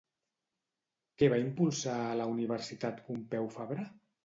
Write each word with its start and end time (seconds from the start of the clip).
Què 1.21 1.29
va 1.35 1.39
impulsar 1.43 1.99
a 2.07 2.17
la 2.23 2.27
Universitat 2.33 3.01
Pompeu 3.11 3.53
Fabra? 3.61 3.89